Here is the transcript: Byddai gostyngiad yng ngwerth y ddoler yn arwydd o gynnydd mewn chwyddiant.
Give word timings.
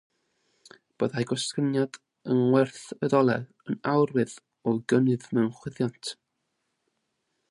Byddai 1.01 1.23
gostyngiad 1.31 1.99
yng 2.35 2.39
ngwerth 2.45 2.79
y 3.07 3.11
ddoler 3.13 3.45
yn 3.73 3.79
arwydd 3.93 4.35
o 4.65 4.75
gynnydd 4.93 5.31
mewn 5.39 5.55
chwyddiant. 5.59 6.13